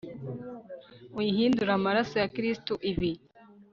uyihindure 1.19 1.71
amaraso 1.79 2.15
ya 2.21 2.31
kristu, 2.35 2.73
ibi 2.91 3.11